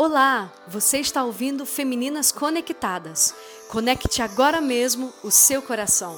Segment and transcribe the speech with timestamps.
[0.00, 3.34] Olá, você está ouvindo Femininas Conectadas.
[3.68, 6.14] Conecte agora mesmo o seu coração.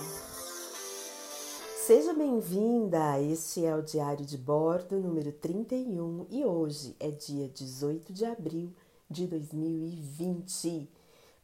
[1.87, 3.19] Seja bem-vinda!
[3.23, 8.71] Este é o Diário de Bordo número 31 e hoje é dia 18 de abril
[9.09, 10.87] de 2020.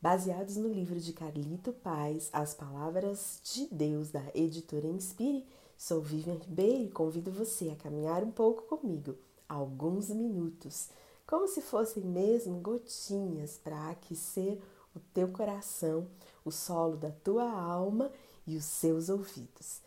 [0.02, 6.34] Baseados no livro de Carlito Paz, As Palavras de Deus, da editora Inspire, sou Vivian
[6.34, 9.16] Ribeiro e convido você a caminhar um pouco comigo,
[9.48, 10.90] alguns minutos
[11.26, 14.60] como se fossem mesmo gotinhas para aquecer
[14.94, 16.06] o teu coração,
[16.44, 18.12] o solo da tua alma
[18.46, 19.80] e os seus ouvidos.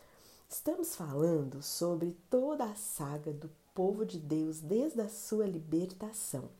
[0.48, 6.50] Estamos falando sobre toda a saga do povo de Deus desde a sua libertação.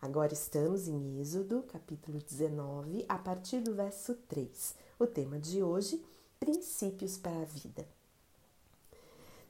[0.00, 4.74] Agora estamos em Êxodo, capítulo 19, a partir do verso 3.
[4.98, 6.02] O tema de hoje:
[6.38, 7.86] princípios para a vida.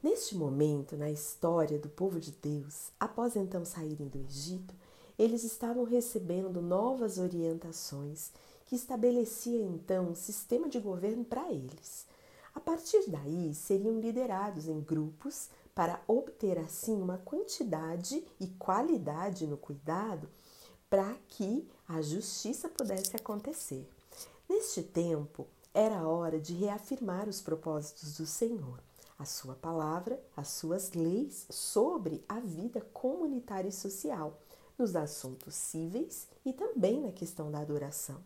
[0.03, 4.75] Neste momento, na história do povo de Deus, após então saírem do Egito,
[5.21, 8.31] eles estavam recebendo novas orientações
[8.65, 12.07] que estabelecia então um sistema de governo para eles.
[12.55, 19.59] A partir daí, seriam liderados em grupos para obter assim uma quantidade e qualidade no
[19.59, 20.27] cuidado
[20.89, 23.87] para que a justiça pudesse acontecer.
[24.49, 28.81] Neste tempo, era hora de reafirmar os propósitos do Senhor,
[29.19, 34.39] a sua palavra, as suas leis sobre a vida comunitária e social
[34.81, 38.17] nos assuntos cíveis e também na questão da adoração.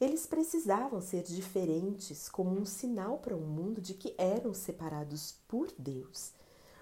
[0.00, 5.72] Eles precisavam ser diferentes como um sinal para o mundo de que eram separados por
[5.76, 6.32] Deus.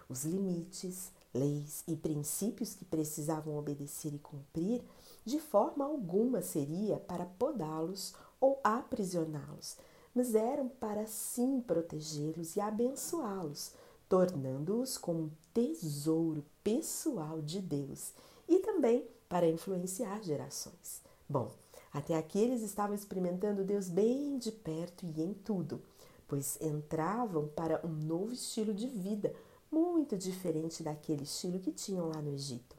[0.08, 4.82] Os limites, leis e princípios que precisavam obedecer e cumprir,
[5.24, 9.76] de forma alguma seria para podá-los ou aprisioná-los,
[10.14, 13.72] mas eram para sim protegê-los e abençoá-los,
[14.08, 18.12] tornando-os como um tesouro pessoal de Deus
[18.50, 21.00] e também para influenciar gerações.
[21.28, 21.52] Bom,
[21.92, 25.80] até aqui eles estavam experimentando Deus bem de perto e em tudo,
[26.26, 29.32] pois entravam para um novo estilo de vida,
[29.70, 32.76] muito diferente daquele estilo que tinham lá no Egito.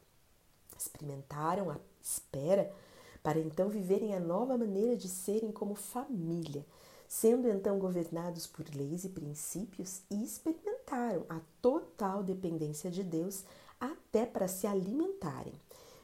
[0.78, 2.72] Experimentaram a espera
[3.24, 6.66] para então viverem a nova maneira de serem como família,
[7.11, 13.44] sendo então governados por leis e princípios e experimentaram a total dependência de Deus
[13.77, 15.51] até para se alimentarem.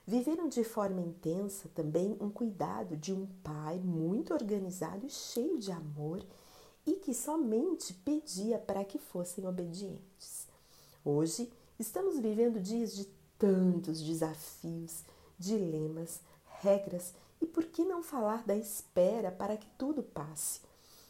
[0.06, 5.72] Viveram de forma intensa também um cuidado de um pai muito organizado e cheio de
[5.72, 6.22] amor
[6.86, 10.46] e que somente pedia para que fossem obedientes.
[11.06, 13.06] Hoje estamos vivendo dias de
[13.40, 15.06] tantos desafios,
[15.40, 16.20] dilemas,
[16.60, 20.68] regras e por que não falar da espera para que tudo passe?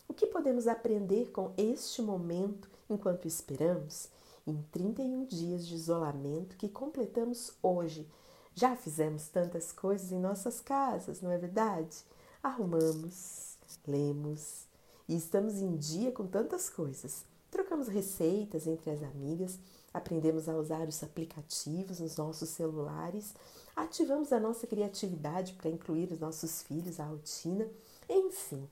[0.08, 4.10] O que podemos aprender com este momento enquanto esperamos?
[4.48, 8.08] em 31 dias de isolamento que completamos hoje.
[8.56, 11.98] Já fizemos tantas coisas em nossas casas, não é verdade?
[12.42, 14.66] Arrumamos, lemos
[15.08, 17.26] e estamos em dia com tantas coisas.
[17.52, 19.60] Trocamos receitas entre as amigas,
[19.94, 23.34] aprendemos a usar os aplicativos nos nossos celulares,
[23.76, 27.68] ativamos a nossa criatividade para incluir os nossos filhos à rotina,
[28.10, 28.68] enfim,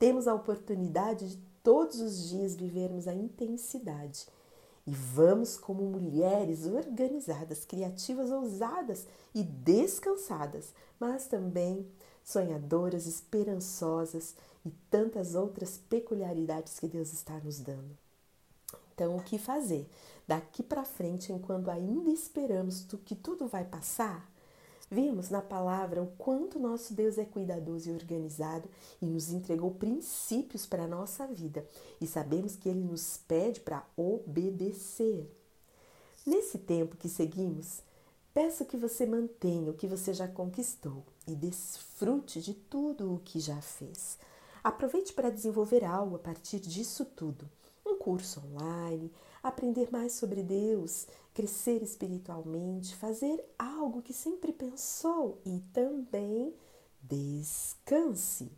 [0.00, 4.26] temos a oportunidade de todos os dias vivermos a intensidade
[4.86, 11.86] e vamos, como mulheres organizadas, criativas, ousadas e descansadas, mas também
[12.24, 14.34] sonhadoras, esperançosas
[14.64, 17.96] e tantas outras peculiaridades que Deus está nos dando.
[18.94, 19.86] Então, o que fazer?
[20.26, 24.30] Daqui para frente, enquanto ainda esperamos que tudo vai passar,
[24.90, 28.68] Vimos na palavra o quanto nosso Deus é cuidadoso e organizado
[29.00, 31.64] e nos entregou princípios para a nossa vida
[32.00, 35.30] e sabemos que Ele nos pede para obedecer.
[36.26, 37.82] Nesse tempo que seguimos,
[38.34, 43.38] peço que você mantenha o que você já conquistou e desfrute de tudo o que
[43.38, 44.18] já fez.
[44.62, 47.48] Aproveite para desenvolver algo a partir disso tudo.
[47.86, 49.12] Um curso online,
[49.42, 56.54] aprender mais sobre Deus, crescer espiritualmente, fazer algo que sempre pensou e também
[57.02, 58.50] descanse.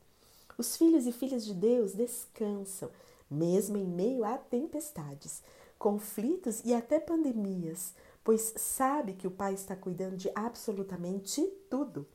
[0.58, 2.90] Os filhos e filhas de Deus descansam,
[3.30, 5.42] mesmo em meio a tempestades,
[5.78, 12.06] conflitos e até pandemias, pois sabe que o Pai está cuidando de absolutamente tudo.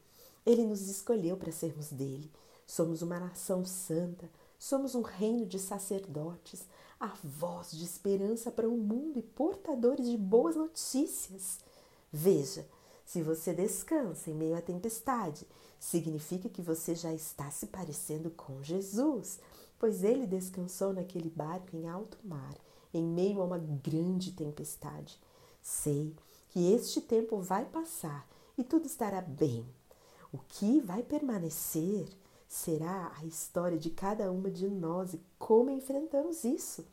[0.46, 2.32] Ele nos escolheu para sermos dele.
[2.66, 6.66] Somos uma nação santa, somos um reino de sacerdotes,
[7.00, 11.60] a voz de esperança para o mundo e portadores de boas notícias.
[12.12, 12.68] Veja,
[13.06, 15.48] se você descansa em meio à tempestade,
[15.80, 19.40] significa que você já está se parecendo com Jesus,
[19.80, 22.56] pois ele descansou naquele barco em alto mar,
[22.94, 25.20] em meio a uma grande tempestade.
[25.62, 26.16] Sei
[26.50, 28.28] que este tempo vai passar
[28.58, 29.66] e tudo estará bem.
[30.32, 32.08] O que vai permanecer
[32.48, 36.86] será a história de cada uma de nós e como enfrentamos isso.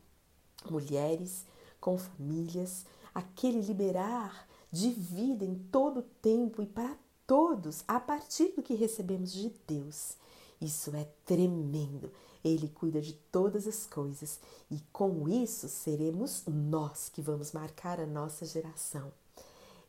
[0.69, 1.47] Mulheres
[1.81, 2.85] com famílias,
[3.15, 6.97] aquele liberar de vida em todo o tempo e para
[7.27, 10.17] todos a partir do que recebemos de Deus.
[10.61, 12.11] Isso é tremendo.
[12.43, 14.41] Ele cuida de todas as coisas
[14.71, 19.13] e com isso seremos nós que vamos marcar a nossa geração.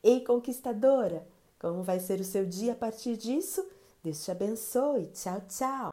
[0.04, 1.28] Ei, conquistadora,
[1.60, 3.66] como vai ser o seu dia a partir disso?
[4.06, 5.10] Deus te abençoe.
[5.14, 5.84] Tchau, tchau.